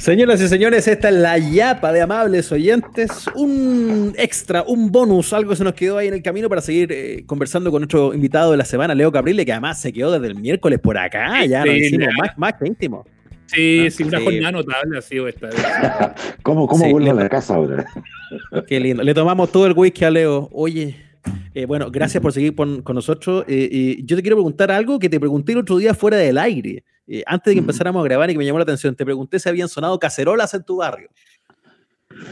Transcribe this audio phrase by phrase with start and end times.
[0.00, 3.26] Señoras y señores, esta es la yapa de amables oyentes.
[3.34, 7.22] Un extra, un bonus, algo se nos quedó ahí en el camino para seguir eh,
[7.26, 10.36] conversando con nuestro invitado de la semana, Leo Caprile, que además se quedó desde el
[10.36, 11.44] miércoles por acá.
[11.44, 13.04] Ya nos hicimos más, más que íntimo.
[13.44, 15.50] Sí, ah, sí, una jornada notable ha sido esta.
[16.42, 17.84] ¿Cómo, cómo vuelve a la casa ahora?
[18.66, 19.02] Qué lindo.
[19.02, 20.48] Le tomamos todo el whisky a Leo.
[20.52, 20.96] Oye,
[21.54, 23.44] eh, bueno, gracias por seguir con, nosotros.
[23.48, 26.84] Eh, yo te quiero preguntar algo que te pregunté el otro día fuera del aire.
[27.06, 29.40] Eh, antes de que empezáramos a grabar y que me llamó la atención, te pregunté
[29.40, 31.08] si habían sonado cacerolas en tu barrio.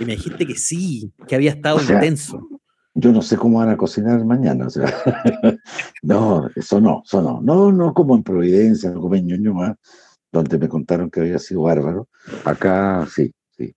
[0.01, 2.47] Y me dijiste que sí, que había estado intenso.
[2.95, 4.87] Yo no sé cómo van a cocinar mañana, o sea,
[6.03, 9.77] no, eso no, eso no, no, no como en Providencia, no como en Ñuñoa,
[10.33, 12.09] donde me contaron que había sido bárbaro.
[12.45, 13.75] Acá sí, sí.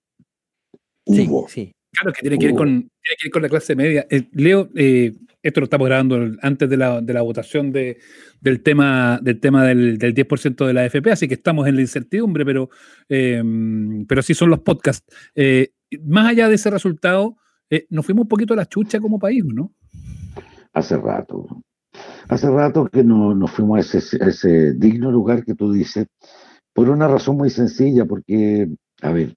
[1.05, 1.75] Sí, sí.
[1.91, 4.07] Claro, que tiene que, ir con, tiene que ir con la clase media.
[4.09, 5.13] Eh, Leo, eh,
[5.43, 7.97] esto lo estamos grabando antes de la, de la votación de,
[8.39, 11.81] del tema del, tema del, del 10% de la AFP, así que estamos en la
[11.81, 12.69] incertidumbre, pero,
[13.09, 13.43] eh,
[14.07, 15.05] pero sí son los podcasts.
[16.05, 17.37] más allá de ese resultado,
[17.89, 19.73] nos fuimos un poquito a la chucha como país, ¿no?
[20.73, 21.47] Hace rato.
[22.29, 26.07] Hace rato que no, nos fuimos a ese, a ese digno lugar que tú dices,
[26.73, 28.69] por una razón muy sencilla, porque,
[29.01, 29.33] a ver,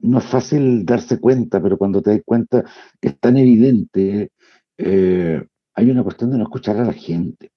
[0.00, 2.64] no es fácil darse cuenta, pero cuando te das cuenta
[3.00, 4.30] es tan evidente,
[4.76, 7.50] eh, hay una cuestión de no escuchar a la gente.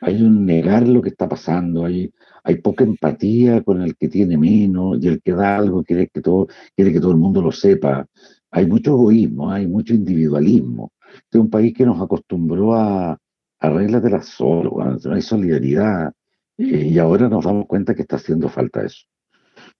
[0.00, 2.12] Hay un negar lo que está pasando, hay,
[2.44, 6.20] hay poca empatía con el que tiene menos y el que da algo quiere que
[6.20, 8.06] todo, quiere que todo el mundo lo sepa.
[8.50, 10.92] Hay mucho egoísmo, hay mucho individualismo.
[11.02, 13.18] Este es un país que nos acostumbró a,
[13.58, 16.12] a reglas de la solo, no hay solidaridad.
[16.56, 19.06] Eh, y ahora nos damos cuenta que está haciendo falta eso.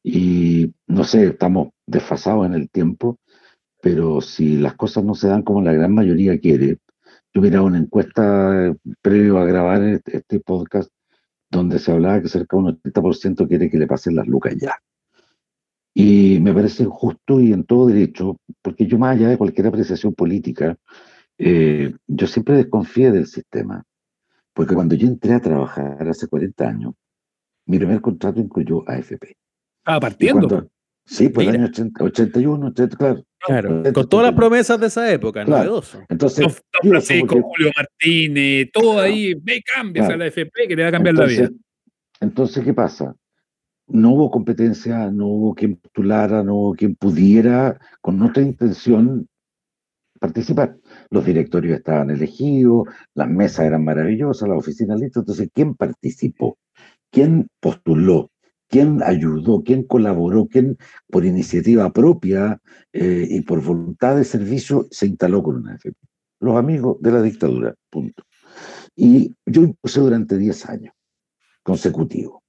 [0.03, 3.21] Y no sé, estamos desfasados en el tiempo,
[3.81, 6.79] pero si las cosas no se dan como la gran mayoría quiere,
[7.33, 10.91] yo miraba una encuesta previo a grabar este, este, podcast
[11.49, 14.75] donde se hablaba que cerca de un 80% quiere que le pasen las lucas ya.
[15.95, 20.15] Y me parece justo y en todo derecho, porque yo más allá de cualquier apreciación
[20.15, 20.77] política,
[21.39, 23.85] eh, yo siempre desconfié del sistema.
[24.53, 26.95] Porque cuando yo entré a trabajar hace 40 años,
[27.67, 29.37] mi primer contrato incluyó AFP.
[29.85, 30.69] Ah, partiendo.
[31.09, 33.25] Sí, pues el año 81, claro.
[33.41, 36.01] Claro, con todas las promesas de esa época, novedoso.
[36.09, 40.89] Entonces, Don Francisco, Julio Martínez, todo ahí, ve cambios a la FP que le va
[40.89, 41.51] a cambiar la vida.
[42.21, 43.15] Entonces, ¿qué pasa?
[43.87, 49.29] No hubo competencia, no hubo quien postulara, no hubo quien pudiera, con otra intención,
[50.19, 50.77] participar.
[51.11, 55.23] Los directorios estaban elegidos, las mesas eran maravillosas, las oficinas listas.
[55.23, 56.59] Entonces, ¿quién participó?
[57.11, 58.31] ¿Quién postuló?
[58.69, 60.77] Quién ayudó, quién colaboró, quién
[61.11, 62.61] por iniciativa propia
[62.93, 65.95] eh, y por voluntad de servicio se instaló con una AFP.
[66.41, 68.23] Los amigos de la dictadura, punto.
[68.95, 70.95] Y yo impuse durante 10 años
[71.63, 72.41] consecutivos.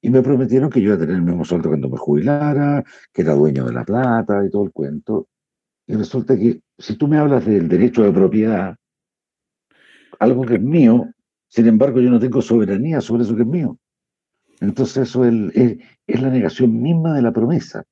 [0.00, 3.22] Y me prometieron que yo iba a tener el mismo sueldo cuando me jubilara, que
[3.22, 5.28] era dueño de la plata y todo el cuento.
[5.86, 8.76] Y resulta que si tú me hablas del derecho de propiedad,
[10.18, 11.06] algo que es mío,
[11.48, 13.78] sin embargo yo no tengo soberanía sobre eso que es mío.
[14.60, 17.84] Entonces eso es, la negación misma de la promesa.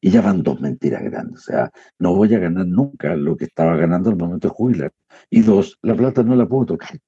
[0.00, 1.40] Y ya van dos mentiras grandes.
[1.40, 4.92] O sea, no voy a ganar nunca lo que estaba ganando al momento de jubilar.
[5.30, 6.98] Y dos, la plata no la puedo tocar.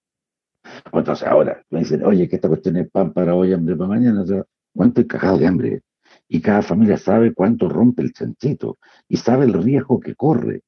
[0.92, 4.22] Entonces ahora me dicen, oye, que esta cuestión es pan para hoy, hambre para mañana.
[4.22, 5.82] O sea, ¿cuánto he cagado de hambre?
[6.28, 8.78] Y cada familia sabe cuánto rompe el chanchito
[9.08, 10.62] y sabe el riesgo que corre.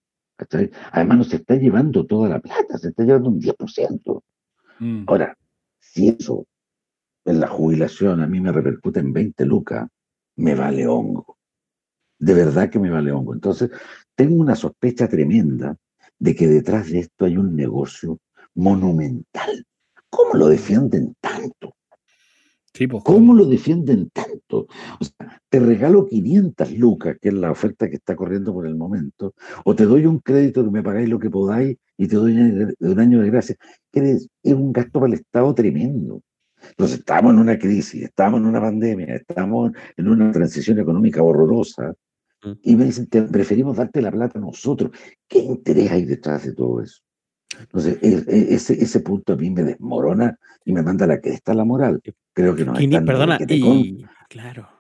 [0.93, 4.23] Además, no se está llevando toda la plata, se está llevando un 10%.
[4.81, 5.05] Mm.
[5.07, 5.37] Ahora,
[5.79, 6.47] si eso
[7.27, 9.89] en la jubilación a mí me repercute en 20 lucas,
[10.37, 11.37] me vale hongo.
[12.19, 13.35] De verdad que me vale hongo.
[13.35, 13.71] Entonces,
[14.15, 15.77] tengo una sospecha tremenda
[16.19, 18.19] de que detrás de esto hay un negocio
[18.55, 19.67] monumental.
[20.09, 21.75] ¿Cómo lo defienden tanto?
[22.73, 24.67] Pues, ¿Cómo lo defienden tanto?
[25.01, 28.77] O sea, te regalo 500 lucas, que es la oferta que está corriendo por el
[28.77, 32.39] momento, o te doy un crédito que me pagáis lo que podáis y te doy
[32.81, 33.57] un año de gracia.
[33.93, 36.23] Es un gasto para el Estado tremendo.
[36.71, 41.95] Entonces, estamos en una crisis, estamos en una pandemia, estamos en una transición económica horrorosa.
[42.43, 42.53] Mm.
[42.63, 44.91] Y me dicen, te preferimos darte la plata a nosotros.
[45.29, 47.01] ¿Qué interés hay detrás de todo eso?
[47.59, 51.31] Entonces, e, e, ese, ese punto a mí me desmorona y me manda la que
[51.31, 52.01] está la moral.
[52.33, 54.76] Creo que no Perdona, y, claro.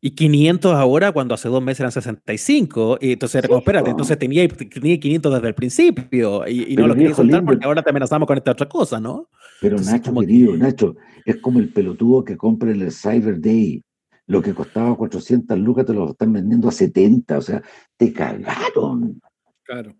[0.00, 2.98] Y 500 ahora cuando hace dos meses eran 65.
[3.00, 7.44] Y entonces, espérate, entonces tenía, tenía 500 desde el principio y, no lo quería soltar
[7.44, 9.28] porque ahora te amenazamos con esta otra cosa, ¿no?
[9.60, 13.82] Pero Nacho, querido, Nacho, es como el pelotudo que compra en el Cyber Day.
[14.26, 17.38] Lo que costaba 400 lucas te lo están vendiendo a 70.
[17.38, 17.62] O sea,
[17.96, 19.20] te cagaron.
[19.64, 19.96] Claro.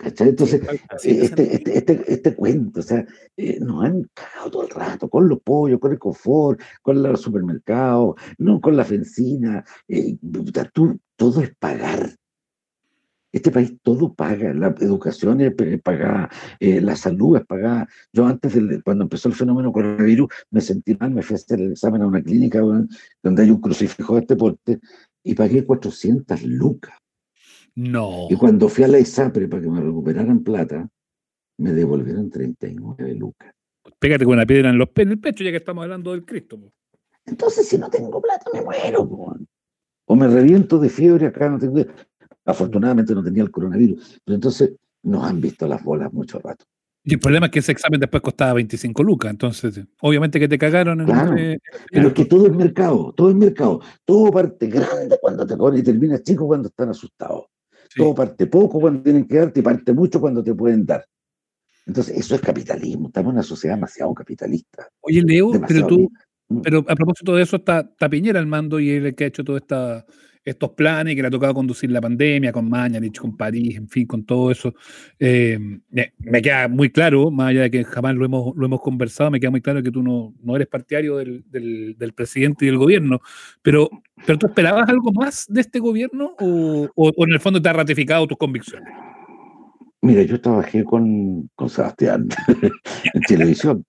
[0.00, 0.30] ¿Cachai?
[0.30, 3.04] Entonces, eh, este, este, este, este, cuento, o sea,
[3.36, 7.20] eh, nos han cagado todo el rato con los pollos, con el confort, con los
[7.20, 9.62] supermercados, no con la fencina.
[9.86, 10.16] Eh,
[11.16, 12.16] todo es pagar.
[13.30, 15.52] Este país todo paga, la educación es
[15.82, 17.86] pagada, la salud es pagada.
[18.12, 21.60] Yo antes, de, cuando empezó el fenómeno coronavirus, me sentí mal, me fui a hacer
[21.60, 22.60] el examen a una clínica
[23.22, 24.80] donde hay un crucifijo de este porte
[25.22, 26.94] y pagué 400 lucas.
[27.74, 28.26] No.
[28.28, 30.88] Y cuando fui a la ISAPRE para que me recuperaran plata,
[31.58, 33.52] me devolvieron 39 lucas.
[33.98, 36.58] Pégate con una piedra en, los en el pecho, ya que estamos hablando del Cristo.
[37.26, 39.08] Entonces, si no tengo plata, me muero.
[40.06, 41.48] O me reviento de fiebre acá.
[41.48, 41.84] No tengo...
[42.44, 44.20] Afortunadamente no tenía el coronavirus.
[44.24, 44.72] Pero entonces
[45.02, 46.64] nos han visto las bolas mucho rato.
[47.02, 50.58] Y el problema es que ese examen después costaba 25 lucas, entonces obviamente que te
[50.58, 51.00] cagaron.
[51.00, 51.34] En claro,
[51.90, 53.80] pero es que todo es mercado, todo es mercado.
[54.04, 57.46] Todo parte grande cuando te cobran y termina chico cuando están asustados.
[57.96, 61.04] Todo parte poco cuando tienen que darte y parte mucho cuando te pueden dar.
[61.86, 63.08] Entonces, eso es capitalismo.
[63.08, 64.88] Estamos en una sociedad demasiado capitalista.
[65.00, 66.10] Oye, Leo, pero tú,
[66.48, 66.60] mm.
[66.60, 69.28] pero a propósito de eso, está, está Piñera al mando y él el que ha
[69.28, 70.06] hecho toda esta
[70.44, 74.06] estos planes que le ha tocado conducir la pandemia con Mañanich, con París, en fin,
[74.06, 74.74] con todo eso.
[75.18, 75.58] Eh,
[76.18, 79.40] me queda muy claro, más allá de que jamás lo hemos, lo hemos conversado, me
[79.40, 83.20] queda muy claro que tú no, no eres partidario del, del, presidente y del gobierno,
[83.62, 83.88] pero,
[84.26, 87.72] pero ¿tú esperabas algo más de este gobierno o, o, en el fondo te ha
[87.72, 88.88] ratificado tus convicciones?
[90.02, 92.28] Mira, yo trabajé con, con Sebastián
[93.14, 93.84] en televisión.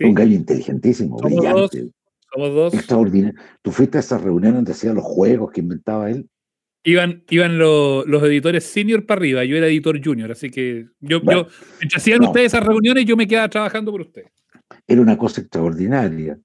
[0.00, 1.90] Un gallo inteligentísimo, brillante.
[2.38, 2.74] Somos dos.
[2.74, 3.40] Extraordinario.
[3.62, 6.28] ¿Tú fuiste a esa reunión donde hacía los juegos que inventaba él?
[6.84, 11.48] Iban, iban los editores senior para arriba, yo era editor junior, así que yo, yo
[11.80, 14.30] mientras hacían ustedes esas reuniones, yo me quedaba trabajando por ustedes.
[14.86, 16.38] Era una cosa extraordinaria,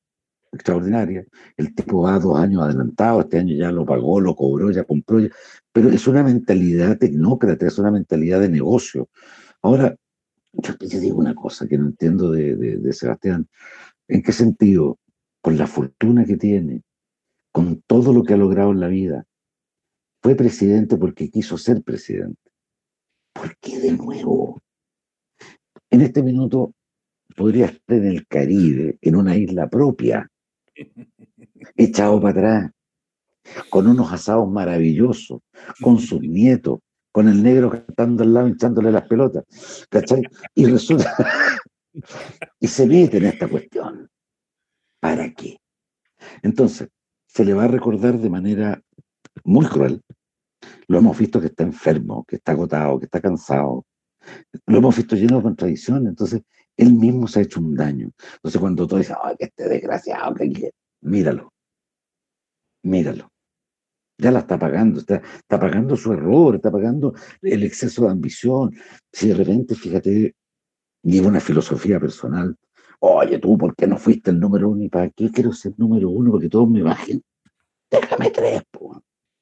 [0.52, 1.24] extraordinaria.
[1.56, 5.20] El tipo va dos años adelantado, este año ya lo pagó, lo cobró, ya compró,
[5.72, 9.10] pero es una mentalidad tecnócrata, es una mentalidad de negocio.
[9.62, 9.96] Ahora,
[10.54, 13.48] yo te digo una cosa que no entiendo de, de Sebastián.
[14.08, 14.98] ¿En qué sentido?
[15.44, 16.84] Con la fortuna que tiene,
[17.52, 19.26] con todo lo que ha logrado en la vida,
[20.22, 22.50] fue presidente porque quiso ser presidente.
[23.34, 24.62] ¿Por qué de nuevo?
[25.90, 26.74] En este minuto
[27.36, 30.32] podría estar en el Caribe, en una isla propia,
[31.76, 32.72] echado para atrás,
[33.70, 35.42] con unos asados maravillosos,
[35.82, 36.80] con sus nietos,
[37.12, 39.44] con el negro cantando al lado, echándole las pelotas,
[39.90, 40.24] ¿cachai?
[40.56, 41.14] Y resulta,
[42.62, 44.10] y se mete en esta cuestión.
[45.04, 45.58] ¿Para qué?
[46.44, 46.88] Entonces,
[47.28, 48.82] se le va a recordar de manera
[49.44, 50.02] muy cruel.
[50.88, 53.86] Lo hemos visto que está enfermo, que está agotado, que está cansado.
[54.66, 56.08] Lo hemos visto lleno de contradicciones.
[56.08, 56.42] Entonces,
[56.78, 58.12] él mismo se ha hecho un daño.
[58.36, 60.72] Entonces, cuando tú dices, ay, que este desgraciado, que
[61.02, 61.52] míralo.
[62.84, 63.30] Míralo.
[64.18, 68.74] Ya la está pagando, está, está pagando su error, está pagando el exceso de ambición.
[69.12, 70.34] Si de repente, fíjate,
[71.02, 72.56] lleva una filosofía personal
[73.06, 74.82] Oye, tú, ¿por qué no fuiste el número uno?
[74.82, 76.32] ¿Y para qué quiero ser número uno?
[76.32, 77.22] Porque todos me bajen.
[77.92, 78.62] Déjame tres,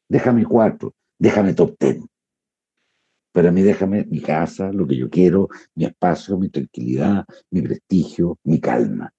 [0.10, 2.04] déjame cuatro, déjame top ten.
[3.31, 7.62] Pero a mí déjame mi casa, lo que yo quiero, mi espacio, mi tranquilidad, mi
[7.62, 9.13] prestigio, mi calma.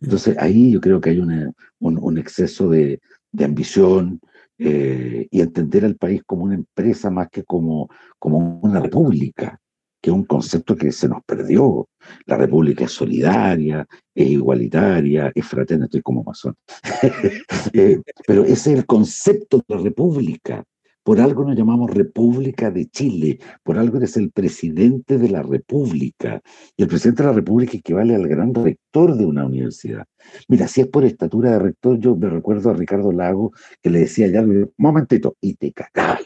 [0.00, 2.98] Entonces ahí yo creo que hay un, exceso de,
[3.38, 4.20] ambición
[4.56, 9.60] eh, y entender al país como una empresa más que como, como una república
[10.06, 11.88] que es un concepto que se nos perdió.
[12.26, 16.54] La república es solidaria, es igualitaria, es fraterna, estoy como masón.
[17.72, 20.62] Eh, pero ese es el concepto de república.
[21.02, 26.40] Por algo nos llamamos República de Chile, por algo eres el presidente de la República.
[26.76, 30.06] Y el presidente de la República equivale al gran rector de una universidad.
[30.46, 34.00] Mira, si es por estatura de rector, yo me recuerdo a Ricardo Lago que le
[34.00, 34.44] decía ya,
[34.76, 36.20] momentito, y te cagaba.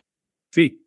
[0.53, 0.81] Sí,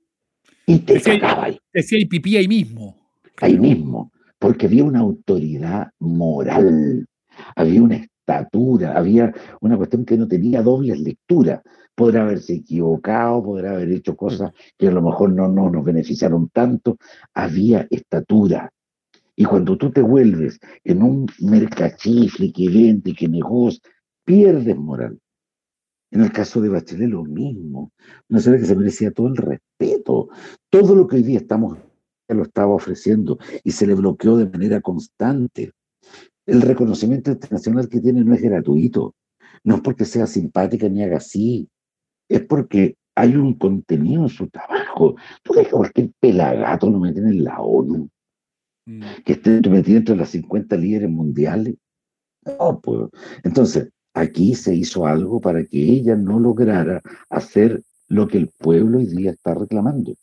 [0.65, 1.59] y te decía, ahí.
[1.73, 2.97] Decía y pipí ahí mismo.
[3.41, 7.05] Ahí mismo, porque había una autoridad moral,
[7.55, 11.61] había una estatura, había una cuestión que no tenía dobles lecturas.
[11.95, 16.49] Podrá haberse equivocado, podrá haber hecho cosas que a lo mejor no, no nos beneficiaron
[16.49, 16.97] tanto.
[17.33, 18.71] Había estatura.
[19.35, 23.81] Y cuando tú te vuelves en un mercachifle que vende, que negocia,
[24.23, 25.19] pierdes moral.
[26.13, 27.91] En el caso de Bachelet lo mismo.
[28.29, 30.29] Una señora que se merecía todo el respeto.
[30.69, 31.77] Todo lo que hoy día estamos
[32.33, 35.71] lo estaba ofreciendo y se le bloqueó de manera constante.
[36.45, 39.15] El reconocimiento internacional que tiene no es gratuito.
[39.63, 41.67] No es porque sea simpática ni haga así.
[42.29, 45.15] Es porque hay un contenido en su trabajo.
[45.41, 48.09] ¿Tú crees que cualquier pelagato lo meten en la ONU?
[48.85, 49.01] Mm.
[49.25, 51.75] Que esté metido entre las 50 líderes mundiales.
[52.45, 53.09] No, pues.
[53.43, 58.99] Entonces, aquí se hizo algo para que ella no lograra hacer lo que el pueblo
[58.99, 60.13] hoy día está reclamando.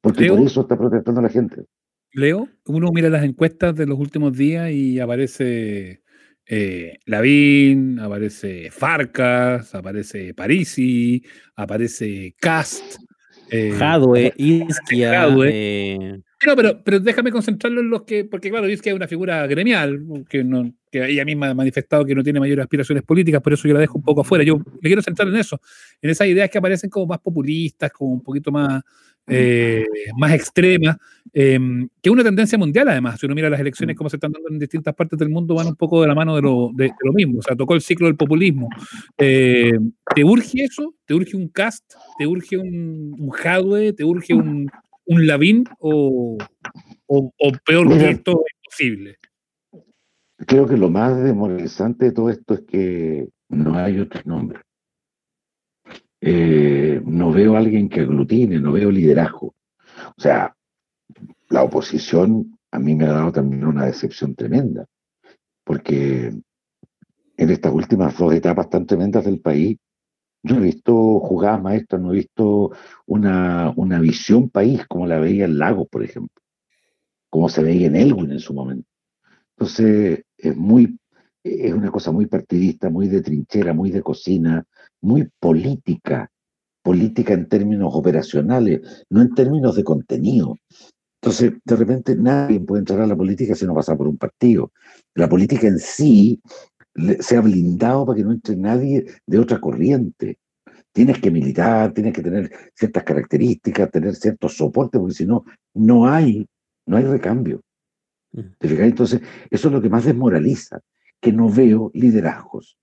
[0.00, 1.64] Porque por eso está protestando la gente.
[2.12, 6.02] Leo, uno mira las encuestas de los últimos días y aparece
[6.46, 11.22] eh, Lavín, aparece Farcas, aparece Parisi,
[11.56, 12.96] aparece Cast.
[13.50, 15.28] Eh, Jadwe, Isquia.
[15.46, 19.46] Eh, no, pero, pero déjame concentrarlo en los que, porque claro, Isquia es una figura
[19.46, 23.52] gremial, que, no, que ella misma ha manifestado que no tiene mayores aspiraciones políticas, por
[23.52, 24.44] eso yo la dejo un poco afuera.
[24.44, 25.60] Yo le quiero centrar en eso,
[26.00, 28.82] en esas ideas que aparecen como más populistas, como un poquito más,
[29.28, 29.84] eh,
[30.16, 30.96] más extremas,
[31.32, 33.20] em, que es una tendencia mundial además.
[33.20, 35.68] Si uno mira las elecciones, como se están dando en distintas partes del mundo, van
[35.68, 37.40] un poco de la mano de lo, de, lo mismo.
[37.40, 38.68] O sea, tocó el ciclo del populismo.
[39.18, 39.78] Eh,
[40.14, 40.94] ¿Te urge eso?
[41.04, 41.94] ¿Te urge un cast?
[42.18, 44.70] ¿Te urge un, un ¿Te urge un,
[45.06, 45.64] un Lavín?
[45.78, 46.38] O,
[47.06, 47.32] o,
[47.64, 49.16] peor que esto es posible?
[50.46, 54.60] Creo que lo más demoralizante de todo esto es que no hay otro nombre.
[56.20, 59.54] Eh, no veo a alguien que aglutine, no veo liderazgo.
[60.16, 60.54] O sea,
[61.48, 64.86] la oposición a mí me ha dado también una decepción tremenda,
[65.64, 66.32] porque
[67.36, 69.78] en estas últimas dos etapas tan tremendas del país,
[70.42, 72.72] yo he visto jugadas maestras, no he visto
[73.06, 76.42] una, una visión país como la veía en Lagos, por ejemplo,
[77.30, 78.88] como se veía en Elwin en su momento.
[79.56, 80.98] Entonces, es muy
[81.42, 84.64] es una cosa muy partidista, muy de trinchera, muy de cocina,
[85.00, 86.30] muy política,
[86.82, 90.56] política en términos operacionales, no en términos de contenido.
[91.20, 94.72] Entonces, de repente nadie puede entrar a la política si no pasa por un partido.
[95.14, 96.40] La política en sí
[97.20, 100.38] se ha blindado para que no entre nadie de otra corriente.
[100.92, 106.08] Tienes que militar, tienes que tener ciertas características, tener ciertos soportes, porque si no, no
[106.08, 106.46] hay,
[106.86, 107.60] no hay recambio.
[108.32, 108.40] Mm.
[108.60, 110.80] Entonces, eso es lo que más desmoraliza
[111.20, 112.76] que no veo liderazgos.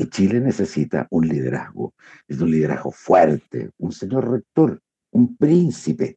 [0.00, 1.92] Y Chile necesita un liderazgo,
[2.26, 4.80] es un liderazgo fuerte, un señor rector,
[5.10, 6.16] un príncipe,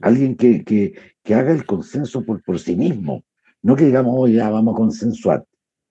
[0.00, 3.22] alguien que, que, que haga el consenso por, por sí mismo,
[3.62, 5.44] no que digamos, hoy ya vamos a consensuar,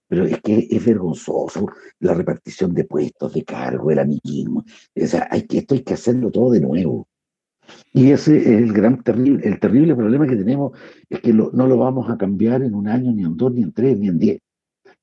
[0.09, 1.67] pero es que es vergonzoso
[1.99, 4.65] la repartición de puestos, de cargo, el amiguismo.
[4.93, 7.07] O sea, hay que, esto hay que hacerlo todo de nuevo.
[7.93, 10.77] Y ese es el gran terrible, el terrible problema que tenemos,
[11.09, 13.71] es que no lo vamos a cambiar en un año, ni en dos, ni en
[13.71, 14.39] tres, ni en diez.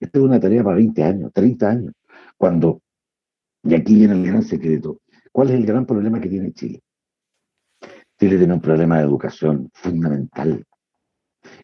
[0.00, 1.92] Esta es una tarea para 20 años, 30 años.
[2.36, 2.82] Cuando,
[3.62, 5.00] y aquí viene el gran secreto,
[5.32, 6.82] ¿cuál es el gran problema que tiene Chile?
[8.18, 10.64] Chile tiene un problema de educación fundamental.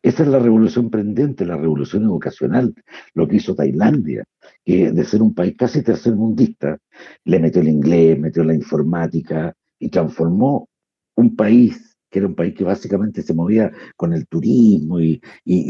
[0.03, 2.75] Esa es la revolución prendente, la revolución educacional,
[3.15, 4.25] lo que hizo Tailandia,
[4.65, 6.79] que de ser un país casi tercermundista,
[7.25, 10.69] le metió el inglés, metió la informática y transformó
[11.17, 15.21] un país que era un país que básicamente se movía con el turismo y,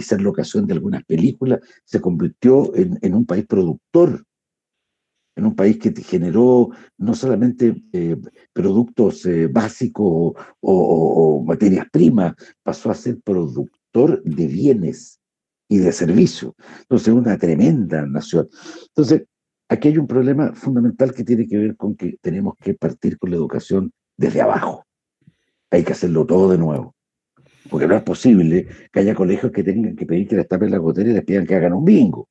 [0.02, 4.24] ser locación de algunas películas, se convirtió en, un país productor,
[5.36, 8.16] en un país que generó no solamente eh,
[8.52, 15.20] productos eh, básicos o, materias primas, pasó a ser productor de bienes
[15.68, 16.54] y de servicios.
[16.80, 18.48] Entonces, una tremenda nación.
[18.88, 19.24] Entonces,
[19.68, 23.30] aquí hay un problema fundamental que tiene que ver con que tenemos que partir con
[23.30, 24.84] la educación desde abajo
[25.70, 26.94] hay que hacerlo todo de nuevo.
[27.68, 30.78] Porque no es posible que haya colegios que tengan que pedir que les tapen la
[30.78, 32.28] gotera y les pidan que hagan un bingo.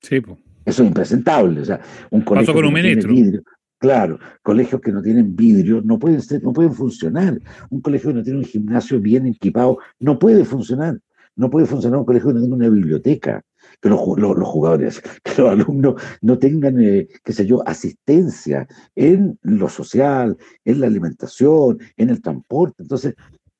[0.00, 0.38] Sí, pues.
[0.64, 1.60] Eso es impresentable.
[1.60, 1.80] O sea,
[2.10, 3.42] un colegio con un vidrio,
[3.78, 7.40] claro, colegios que no tienen vidrio no pueden, ser, no pueden funcionar.
[7.70, 10.98] Un colegio que no tiene un gimnasio bien equipado no puede funcionar.
[11.36, 13.42] No puede funcionar un colegio que no tenga una biblioteca
[13.80, 19.68] que los, jugadores, que los alumnos no tengan, eh, qué sé yo, asistencia en lo
[19.68, 22.82] social, en la alimentación, en el transporte.
[22.82, 23.14] Entonces,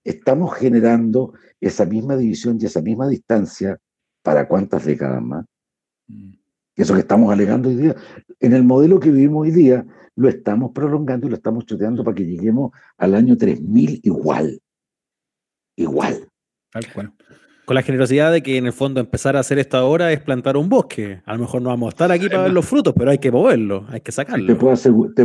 [0.04, 3.78] estamos generando esa misma división y esa misma distancia
[4.22, 5.44] para cuántas décadas más.
[6.08, 6.32] Mm.
[6.76, 7.96] Eso que estamos alegando hoy día,
[8.38, 9.84] en el modelo que vivimos hoy día,
[10.14, 14.60] lo estamos prolongando y lo estamos choteando para que lleguemos al año 3000 igual.
[15.76, 16.28] Igual.
[16.70, 17.14] Tal cual
[17.68, 20.56] con la generosidad de que en el fondo empezar a hacer esto ahora es plantar
[20.56, 21.20] un bosque.
[21.26, 23.30] A lo mejor no vamos a estar aquí para ver los frutos, pero hay que
[23.30, 24.46] moverlo, hay que sacarlo.
[24.46, 24.54] Te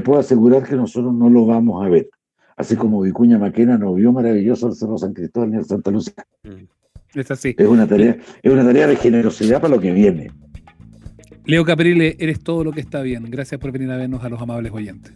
[0.01, 2.09] puedo, asegurar, que nosotros no lo vamos a ver.
[2.57, 6.15] Así como Vicuña Maquena nos vio maravilloso el Cerro San Cristóbal ni el Santa Lucía.
[6.43, 7.17] Mm.
[7.17, 7.55] Es así.
[7.57, 10.29] Es una tarea, es una tarea de generosidad para lo que viene.
[11.45, 13.23] Leo Caprile, eres todo lo que está bien.
[13.31, 15.13] Gracias por venir a vernos a los amables oyentes.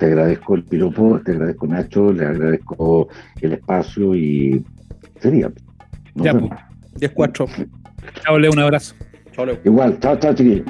[0.00, 3.06] Te agradezco el piropo, te agradezco Nacho, le agradezco
[3.40, 4.64] el espacio y
[5.20, 5.52] sería
[6.14, 6.50] ya, pues.
[7.00, 7.68] 10-4.
[8.24, 8.94] Chao, Leo, un abrazo.
[9.32, 9.58] Chao, Leo.
[9.64, 10.66] Igual, chao, chao, chiquillos.